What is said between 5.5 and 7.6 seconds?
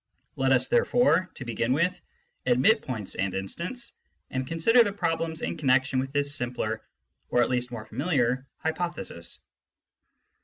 con nection with this simpler or at